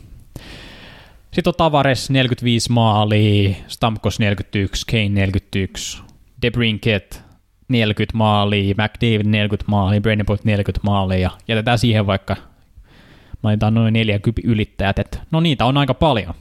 [1.32, 6.02] Sitten on Tavares 45 maalia, Stamkos 41, Kane 41,
[6.42, 7.24] DeBrinket
[7.68, 12.36] 40 maalia, McDavid 40 maalia, Brandon Point 40 maalia jätetään siihen vaikka
[13.44, 16.34] mainitaan noin 40 ylittäjät, että no niitä on aika paljon.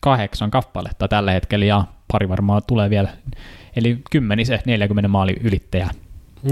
[0.00, 3.08] Kahdeksan kappaletta tällä hetkellä ja pari varmaan tulee vielä.
[3.76, 5.90] Eli kymmenisen 40 maali ylittäjää.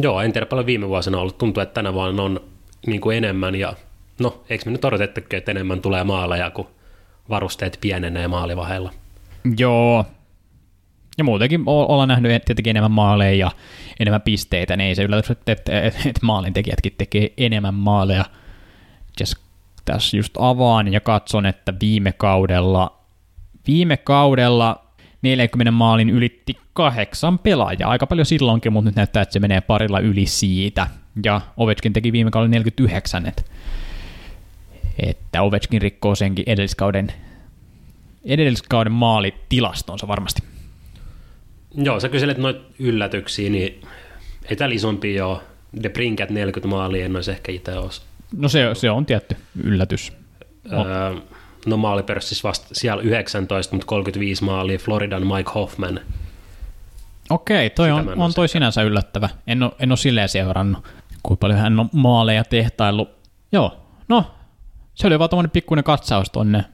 [0.01, 1.39] Joo, en tiedä paljon viime vuosina ollut.
[1.39, 2.41] Tuntuu, että tänä vuonna on
[2.87, 3.73] niin kuin enemmän ja
[4.21, 6.69] no, eikö me nyt odotettukin, että enemmän tulee maaleja, kun
[7.29, 8.93] varusteet pienenee maalivahella.
[9.59, 10.05] Joo.
[11.19, 13.51] Ja muutenkin ollaan nähnyt tietenkin enemmän maaleja ja
[14.01, 18.25] enemmän pisteitä, niin ei se yllätys, että, että, että, että maalintekijätkin tekee enemmän maaleja.
[19.21, 19.35] Just,
[19.85, 22.99] tässä just avaan ja katson, että viime kaudella,
[23.67, 24.82] viime kaudella
[25.23, 27.91] 40 maalin ylitti kahdeksan pelaajaa.
[27.91, 30.87] Aika paljon silloinkin, mutta nyt näyttää, että se menee parilla yli siitä.
[31.25, 33.43] Ja Ovechkin teki viime kaudella 49, että,
[34.99, 37.13] että Ovechkin rikkoo senkin edelliskauden
[38.25, 40.43] edelliskauden maalitilastonsa varmasti.
[41.75, 43.81] Joo, sä kyselet noita yllätyksiä, niin
[44.51, 45.41] ei täällä isompia ole.
[45.83, 48.03] De Brinkat 40 maalia, en olisi ehkä itse olisi.
[48.37, 50.13] No se, se on tietty yllätys.
[50.73, 51.15] Öö,
[51.67, 54.79] no maalipörssissä vasta siellä 19, mutta 35 maalia.
[54.79, 56.01] Floridan Mike Hoffman.
[57.31, 59.29] Okei, toi Sitä on, on toi sinänsä yllättävä.
[59.47, 60.89] En ole, en ole silleen seurannut,
[61.23, 63.11] kuinka paljon hän on maaleja tehtaillut.
[63.53, 63.77] Joo,
[64.09, 64.35] no,
[64.95, 66.65] se oli vaan tuommoinen pikkuinen katsaus tonne,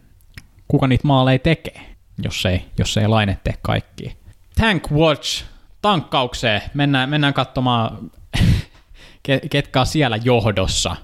[0.69, 1.81] kuka niitä maaleja tekee,
[2.23, 4.13] jos ei, jos ei laine tee kaikkia.
[4.61, 5.45] Tank Watch,
[5.83, 6.63] tankkaukseen.
[6.75, 8.11] Mennään, mennään katsomaan,
[9.29, 10.97] ke- ketkä on siellä johdossa.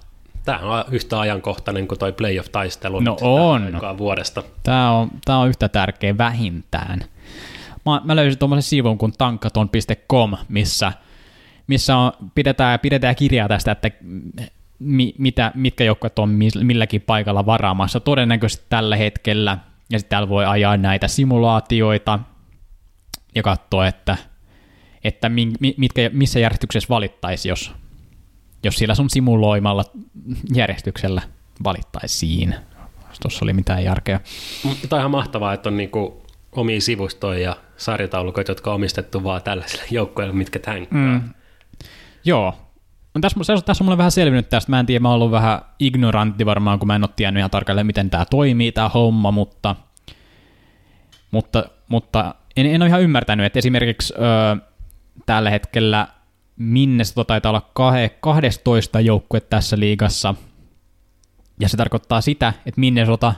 [0.45, 3.81] Tämä on yhtä ajankohtainen kuin toi playoff-taistelu No on.
[3.99, 4.43] vuodesta.
[4.63, 7.01] Tämä on, tämä on yhtä tärkeä vähintään.
[7.87, 10.93] Mä, mä löysin tuommoisen sivun kuin tankaton.com, missä,
[11.67, 13.91] missä on, pidetään, pidetään kirjaa tästä, että
[14.79, 19.59] mi, mitä, mitkä joukkueet on milläkin paikalla varaamassa todennäköisesti tällä hetkellä.
[19.91, 22.19] Ja sitten täällä voi ajaa näitä simulaatioita
[23.35, 24.17] ja katsoa, että,
[25.05, 27.73] että mi, mitkä, missä järjestyksessä valittaisi, jos,
[28.64, 29.85] jos sillä sun simuloimalla
[30.55, 31.22] järjestyksellä
[31.64, 32.55] valittaisiin.
[33.22, 34.20] Tuossa oli mitään järkeä.
[34.64, 36.22] Mutta on ihan mahtavaa, että on niinku
[36.53, 40.98] omia sivustoja ja sarjataulukoita, jotka on omistettu vaan tällaisille joukkueille, mitkä tänkää.
[40.98, 41.20] Mm.
[42.24, 42.55] Joo.
[43.14, 44.70] on tässä, tässä on mulle vähän selvinnyt tästä.
[44.70, 47.50] Mä en tiedä, mä oon ollut vähän ignorantti varmaan, kun mä en ole tiennyt ihan
[47.50, 49.77] tarkalleen, miten tämä toimii, tämä homma, mutta,
[51.31, 54.57] mutta, mutta en, en ole ihan ymmärtänyt, että esimerkiksi ö,
[55.27, 56.09] tällä hetkellä
[56.57, 57.71] Minnesota taitaa olla
[58.21, 60.35] 12 joukkue tässä liigassa,
[61.61, 63.35] ja se tarkoittaa sitä, että Minnesota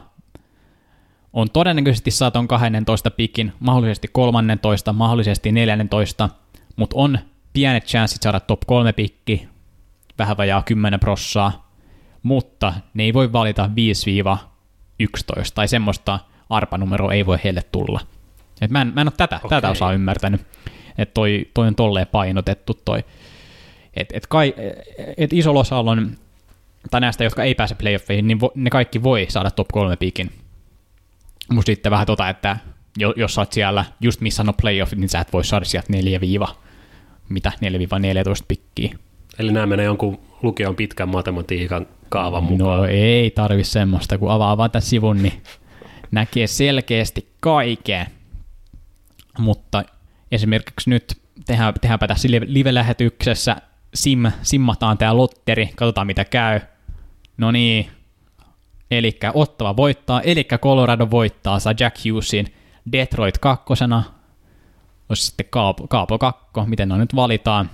[1.32, 6.28] on todennäköisesti saaton 12 pikin, mahdollisesti 13, mahdollisesti 14,
[6.76, 7.18] mutta on
[7.52, 9.48] pienet chanssit saada top 3 pikki,
[10.18, 11.70] vähän vajaa 10 prossaa,
[12.22, 13.70] mutta ne ei voi valita
[15.02, 15.08] 5-11
[15.54, 16.18] tai semmoista
[16.50, 18.00] arpanumeroa ei voi heille tulla.
[18.60, 19.56] Et mä, en, mä en ole tätä, okay.
[19.56, 20.46] tätä osaa ymmärtänyt,
[20.98, 23.04] että toi, toi on tolleen painotettu toi.
[23.94, 24.54] Et, et, kai,
[25.16, 26.10] et iso osa on,
[26.90, 30.30] tai näistä, jotka ei pääse playoffeihin, niin vo, ne kaikki voi saada top 3 piikin.
[31.52, 32.56] Musta sitten vähän tota, että
[33.16, 36.20] jos sä oot siellä just missannut playoffit, niin sä et voi saada sieltä 4
[37.28, 37.60] mitä 4-14
[38.48, 38.96] pikkiä.
[39.38, 42.78] Eli nämä menee jonkun lukion pitkän matematiikan kaavan no mukaan.
[42.78, 45.42] No ei tarvi semmoista, kun avaa vaan tämän sivun, niin
[46.10, 48.06] näkee selkeästi kaiken.
[49.38, 49.84] Mutta
[50.32, 53.56] esimerkiksi nyt tehdään, tehdäänpä tässä live-lähetyksessä,
[53.94, 56.60] sim, simmataan tämä lotteri, katsotaan mitä käy.
[57.36, 57.90] No niin,
[58.90, 62.46] eli Ottava voittaa, eli Colorado voittaa, saa Jack Hughesin
[62.92, 64.02] Detroit kakkosena,
[65.08, 67.70] olisi sitten Kaapo, Kaapo kakko, miten ne nyt valitaan,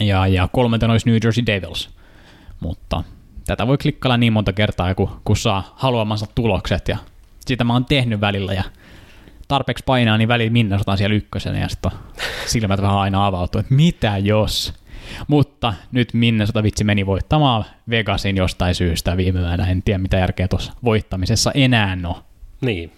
[0.00, 1.90] ja, ja kolmantena olisi New Jersey Devils.
[2.60, 3.04] Mutta
[3.46, 6.96] tätä voi klikkailla niin monta kertaa, kun, kun saa haluamansa tulokset, ja
[7.46, 8.64] sitä mä oon tehnyt välillä, ja
[9.48, 11.90] tarpeeksi painaa, niin väliin minne otetaan siellä ykkösenä, ja sitten
[12.46, 14.74] silmät vähän aina avautuu, että mitä jos?
[15.28, 19.66] Mutta nyt Minnesota vitsi meni voittamaan Vegasin jostain syystä viime yönä.
[19.66, 22.22] En tiedä mitä järkeä tuossa voittamisessa enää on.
[22.60, 22.92] Niin.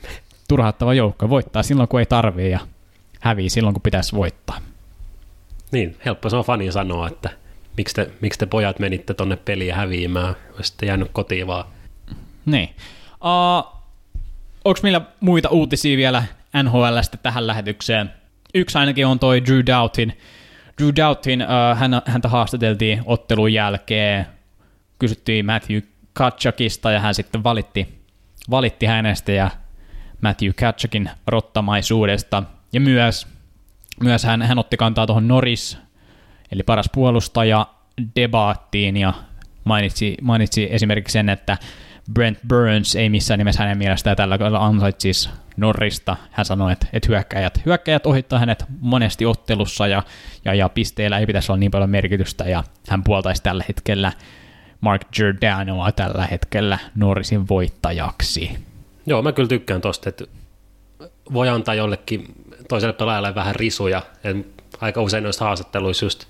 [0.48, 1.30] Turhauttava joukko.
[1.30, 2.60] Voittaa silloin kun ei tarvii ja
[3.20, 4.58] hävii silloin kun pitäisi voittaa.
[5.72, 7.30] Niin, helppo se on fani sanoa, että
[7.76, 11.64] miksi te, miksi te pojat menitte tonne peliä häviämään, olisitte jäänyt kotiin vaan.
[12.46, 12.68] Niin.
[13.12, 13.78] Uh,
[14.64, 16.24] Onko meillä muita uutisia vielä
[16.62, 18.10] NHLstä tähän lähetykseen?
[18.54, 20.18] Yksi ainakin on toi Drew Doubtin.
[20.78, 24.26] Drew Doubtin, uh, hän, häntä haastateltiin ottelun jälkeen,
[24.98, 25.80] kysyttiin Matthew
[26.12, 28.02] Katchakista ja hän sitten valitti,
[28.50, 29.50] valitti hänestä ja
[30.20, 32.42] Matthew Katchakin rottamaisuudesta.
[32.72, 33.26] Ja myös
[34.02, 35.78] myös hän, hän otti kantaa tuohon Norris,
[36.52, 37.66] eli paras puolustaja,
[38.16, 39.14] debaattiin ja
[39.64, 41.58] mainitsi, mainitsi esimerkiksi sen, että
[42.12, 46.16] Brent Burns ei missään nimessä hänen mielestään tällä kaudella ansaitsisi Norrista.
[46.30, 50.02] Hän sanoi, että, että hyökkäjät, hyökkäjät ohittaa hänet monesti ottelussa ja,
[50.44, 54.12] ja, ja pisteillä ei pitäisi olla niin paljon merkitystä ja hän puoltaisi tällä hetkellä
[54.80, 58.58] Mark Giordanoa tällä hetkellä Norrisin voittajaksi.
[59.06, 60.24] Joo, mä kyllä tykkään tosta, että
[61.32, 62.26] voi antaa jollekin
[62.68, 64.02] toiselle pelaajalle vähän risuja.
[64.24, 64.46] Et
[64.80, 66.24] aika usein noissa haastatteluissa just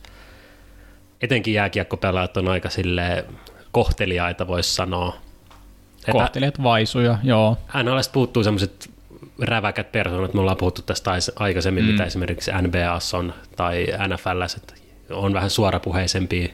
[1.20, 3.24] etenkin jääkiekkopelaajat on aika sille
[3.72, 5.27] kohteliaita, voisi sanoa.
[6.12, 7.58] Kohtelijat vaisuja, joo.
[7.82, 8.90] NLS puuttuu semmoiset
[9.42, 11.90] räväkät persoonat, me ollaan puhuttu tästä aikaisemmin, mm.
[11.90, 14.74] mitä esimerkiksi NBAs on tai NFLs, että
[15.10, 16.48] on vähän suorapuheisempia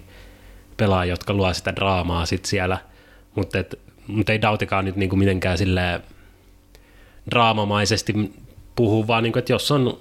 [0.76, 2.78] pelaajia, jotka luo sitä draamaa sit siellä,
[3.34, 3.58] mutta,
[4.06, 6.02] mutta ei Dautikaan nyt niinku mitenkään silleen
[7.30, 8.34] draamamaisesti
[8.76, 9.98] puhuu, vaan niin kuin, että jos on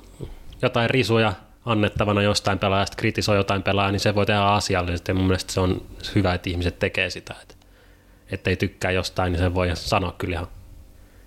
[0.62, 1.34] jotain risuja
[1.66, 5.12] annettavana jostain pelaajasta, kritisoi jotain pelaajaa, niin se voi tehdä asiallisesti.
[5.12, 5.82] Ja mun mielestä se on
[6.16, 7.36] hyvä, että ihmiset tekee sitä.
[7.42, 7.56] Että,
[8.34, 10.48] että ei tykkää jostain, niin se voi sanoa kyllä ihan,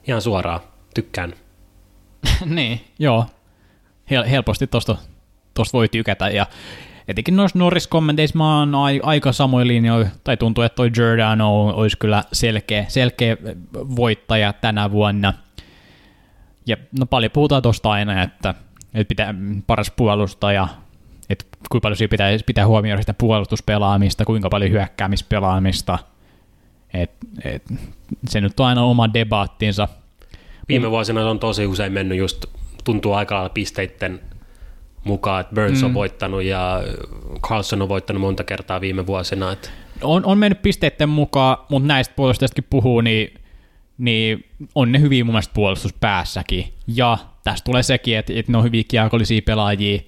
[0.08, 0.60] ihan suoraan.
[0.94, 1.34] Tykkään.
[2.44, 3.26] niin, joo.
[4.10, 4.96] Hel- helposti tosta,
[5.54, 6.28] tosta voi tykätä.
[6.28, 6.46] Ja
[7.08, 12.24] etenkin noissa Norris-kommenteissa mä oon aika samoin linjoilla, tai tuntuu, että toi Giordano olisi kyllä
[12.32, 13.36] selkeä, selkeä
[13.74, 15.32] voittaja tänä vuonna–
[16.66, 18.54] ja no paljon puhutaan tuosta aina, että,
[18.94, 19.34] että pitää
[19.66, 20.68] paras puolustaja,
[21.30, 25.98] että kuinka paljon siinä pitää, pitää huomioida sitä puolustuspelaamista, kuinka paljon hyökkäämispelaamista.
[26.94, 27.10] Et,
[27.44, 27.62] et,
[28.28, 29.88] se nyt on aina oma debaattinsa.
[30.68, 32.44] Viime vuosina on tosi usein mennyt just,
[32.84, 34.20] tuntuu aika lailla pisteiden
[35.04, 35.86] mukaan, että Burns mm.
[35.86, 36.82] on voittanut ja
[37.40, 39.52] Carlson on voittanut monta kertaa viime vuosina.
[39.52, 39.68] Että...
[40.02, 43.34] On, on mennyt pisteiden mukaan, mutta näistä puolustajistakin puhuu, niin
[43.98, 44.44] niin
[44.74, 46.72] on ne hyviä mun mielestä puolustuspäässäkin.
[46.86, 50.00] Ja tästä tulee sekin, että, että ne on hyviä kiekollisia pelaajia,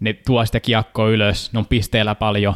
[0.00, 2.54] ne tuo sitä kiekkoa ylös, ne on pisteellä paljon.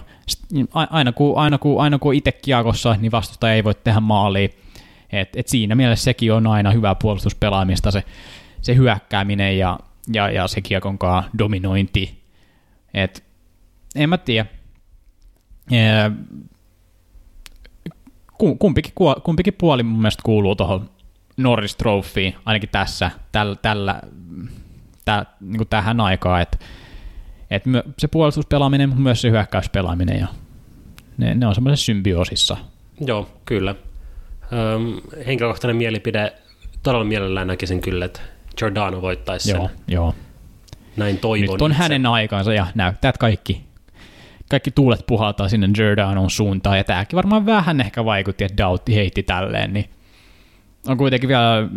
[0.74, 4.48] Aina kun, aina kun, aina kun itse kiekossa, niin vastustaja ei voi tehdä maalia.
[5.12, 8.04] Et, et siinä mielessä sekin on aina hyvä puolustuspelaamista, se,
[8.60, 9.78] se hyökkääminen ja,
[10.12, 12.22] ja, ja se kiekonkaan dominointi.
[12.94, 13.24] Et,
[13.94, 14.46] en mä tiedä
[18.58, 20.90] kumpikin, kumpikin puoli mun mielestä kuuluu tuohon
[21.36, 24.00] Norris Trophyin, ainakin tässä, tällä, tällä
[25.04, 26.58] tä, niin tähän aikaan, että
[27.52, 30.20] Et my, se puolustuspelaaminen, mutta myös se hyökkäyspelaaminen.
[30.20, 30.26] Ja
[31.18, 32.56] ne, ne on semmoisessa symbioosissa.
[33.06, 33.74] Joo, kyllä.
[34.52, 36.32] Öm, henkilökohtainen mielipide,
[36.82, 38.20] todella mielellään näkisin kyllä, että
[38.58, 39.56] Giordano voittaisi sen.
[39.56, 40.14] Joo, joo.
[40.96, 41.82] Näin toivon Nyt on itse.
[41.82, 43.64] hänen aikansa ja näyttää, että kaikki,
[44.50, 46.76] kaikki tuulet puhaltaa sinne Giordanon suuntaan.
[46.76, 49.72] Ja tämäkin varmaan vähän ehkä vaikutti, että Doughty heitti tälleen.
[49.72, 49.90] Niin
[50.88, 51.68] on kuitenkin vielä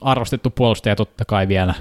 [0.00, 1.74] arvostettu puolustaja totta kai vielä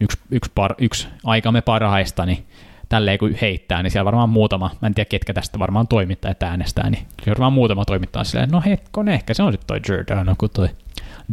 [0.00, 2.46] yksi, yksi, par, yksi aikamme parhaista, niin
[2.90, 6.90] tälleen kun heittää, niin siellä varmaan muutama, mä en tiedä ketkä tästä varmaan toimittajat äänestää,
[6.90, 10.50] niin siellä varmaan muutama toimittaa silleen, no hetkon, ehkä se on sitten toi Giordano, kun
[10.50, 10.68] toi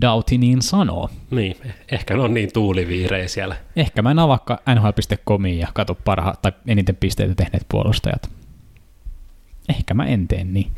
[0.01, 1.09] Doughty niin sanoo.
[1.31, 1.57] Niin,
[1.91, 3.55] ehkä ne on niin tuuliviirejä siellä.
[3.75, 8.29] Ehkä mä en avaa nhl.comiin ja katso parhaat tai eniten pisteitä tehneet puolustajat.
[9.69, 10.71] Ehkä mä en tee niin.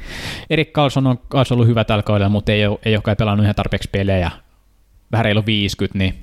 [0.50, 3.44] Erik Carlson on kanssa ollut hyvä tällä kaudella, mutta ei ole, ei ole kai pelannut
[3.44, 4.32] ihan tarpeeksi pelejä.
[5.12, 6.16] Vähän reilu 50, niin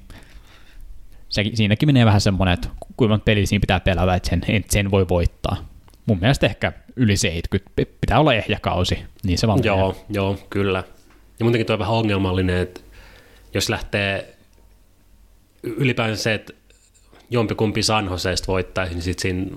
[1.37, 4.91] se, siinäkin menee vähän semmoinen, että kuinka peliä siinä pitää pelata, että sen, että sen
[4.91, 5.57] voi voittaa.
[6.07, 7.71] Mun mielestä ehkä yli 70.
[8.01, 9.79] Pitää olla ehjä kausi, niin se vaan menee.
[9.79, 10.85] Joo, joo, kyllä.
[11.39, 12.81] Ja muutenkin tuo on vähän ongelmallinen, että
[13.55, 14.35] jos lähtee
[15.63, 16.53] ylipäänsä se, että
[17.31, 19.57] jompikumpi San Joseesta voittaisi, niin sitten siinä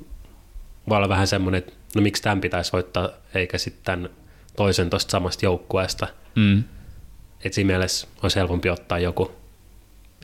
[0.89, 4.09] voi olla vähän semmoinen, että no miksi tämän pitäisi voittaa, eikä sitten
[4.55, 6.07] toisen tuosta samasta joukkueesta.
[6.35, 6.63] Mm.
[7.43, 9.38] Että siinä mielessä olisi helpompi ottaa joku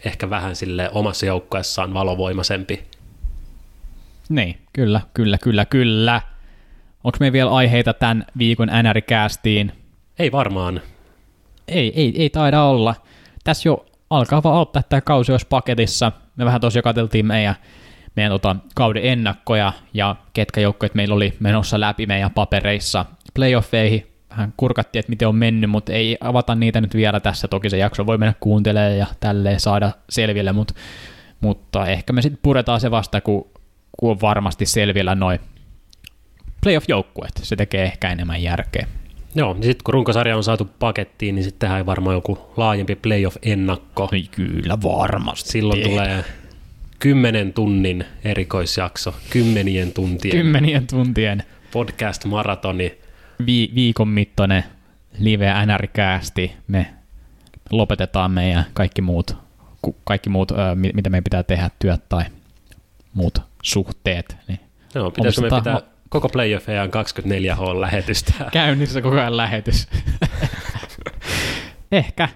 [0.06, 2.84] ehkä vähän sille omassa joukkueessaan valovoimaisempi.
[4.30, 6.22] Niin, kyllä, kyllä, kyllä, kyllä.
[7.04, 9.72] Onko meillä vielä aiheita tämän viikon NR-käästiin?
[10.20, 10.82] Ei varmaan.
[11.68, 12.96] Ei, ei, ei taida olla.
[13.44, 16.12] Tässä jo alkaa vaan ottaa tämä kausi olisi paketissa.
[16.36, 17.56] Me vähän tosiaan katseltiin meidän,
[18.16, 24.15] meidän tota, kauden ennakkoja ja ketkä joukkueet meillä oli menossa läpi meidän papereissa playoffeihin.
[24.38, 27.48] Vähän kurkattiin, että miten on mennyt, mutta ei avata niitä nyt vielä tässä.
[27.48, 30.74] Toki se jakso voi mennä kuuntelemaan ja tälleen saada selville, mutta,
[31.42, 33.48] mutta ehkä me sitten puretaan se vasta, kun,
[33.98, 35.40] kun on varmasti selvillä noin
[36.62, 37.32] playoff-joukkueet.
[37.44, 38.88] Se tekee ehkä enemmän järkeä.
[39.36, 44.10] Joo, niin sitten kun runkosarja on saatu pakettiin, niin sitten tehdään varmaan joku laajempi playoff-ennakko.
[44.12, 45.50] Ei kyllä varmasti.
[45.50, 46.26] Silloin tulee
[47.00, 52.98] kymmenen tunnin erikoisjakso, kymmenien tuntien kymmenien tuntien podcast-maratoni.
[53.46, 54.64] Vi- viikon mittainen
[55.20, 56.56] live NR-käästi.
[56.68, 56.88] Me
[57.72, 59.38] lopetetaan meidän kaikki muut,
[60.04, 60.52] kaikki muut
[60.94, 62.24] mitä meidän pitää tehdä, työt tai
[63.14, 64.38] muut suhteet.
[64.48, 64.60] Niin
[64.96, 68.34] Joo, pitäisikö me pitää koko playoff ajan 24H-lähetystä?
[68.52, 69.88] käynnissä koko ajan lähetys.
[71.92, 72.30] Ehkä.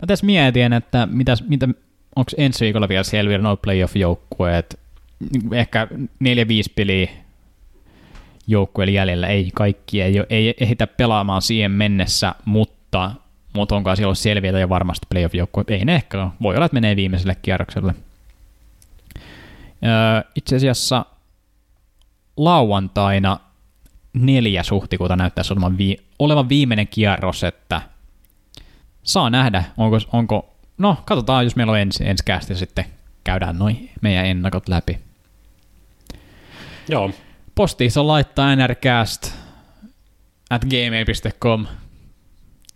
[0.00, 1.68] Mä tässä mietin, että mitäs, mitä,
[2.16, 4.80] onko ensi viikolla vielä selvillä noin playoff-joukkueet.
[5.52, 5.88] Ehkä
[6.20, 7.08] neljä viisi peliä
[8.48, 9.26] joukkueella jäljellä.
[9.26, 13.10] Ei kaikki, ei, ei ehditä pelaamaan siihen mennessä, mutta,
[13.52, 15.70] mutta onko siellä ollut selviä jo varmasti playoff-joukkueet?
[15.70, 16.30] Ei ne ehkä ole.
[16.42, 17.94] Voi olla, että menee viimeiselle kierrokselle.
[20.34, 21.04] Itse asiassa
[22.36, 23.40] lauantaina
[24.12, 24.62] 4.
[24.70, 27.82] huhtikuuta näyttäisi olevan, vi- olevan viimeinen kierros, että
[29.02, 32.84] saa nähdä, onko, onko no katsotaan, jos meillä on ensi, ensi kästi sitten
[33.24, 34.98] käydään noin meidän ennakot läpi.
[36.88, 37.10] Joo,
[37.58, 39.32] Postiissa laittaa nrcast
[40.50, 41.66] at gmail.com.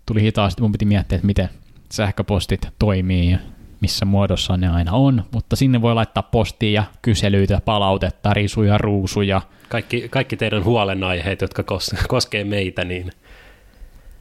[0.06, 1.48] Tuli hitaasti, mun piti miettiä, että miten
[1.92, 3.38] sähköpostit toimii ja
[3.80, 9.42] missä muodossa ne aina on, mutta sinne voi laittaa postia ja kyselyitä, palautetta, risuja, ruusuja,
[9.68, 13.10] kaikki, kaikki teidän huolenaiheet, jotka kos- koskee meitä, niin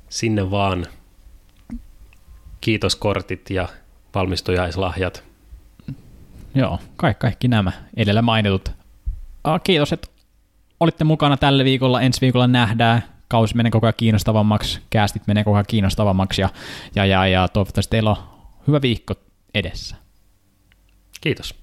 [0.09, 0.85] sinne vaan
[2.61, 3.67] kiitoskortit ja
[4.15, 5.23] valmistujaislahjat.
[6.55, 8.71] Joo, kaikki, kaikki nämä edellä mainitut.
[9.43, 10.10] Ah, Kiitos, että
[10.81, 12.01] olitte mukana tällä viikolla.
[12.01, 13.03] Ensi viikolla nähdään.
[13.27, 16.49] Kausi menee koko ajan kiinnostavammaksi, käästit menee koko ajan kiinnostavammaksi ja,
[16.95, 18.17] ja, ja, ja toivottavasti teillä on
[18.67, 19.13] hyvä viikko
[19.53, 19.95] edessä.
[21.21, 21.60] Kiitos.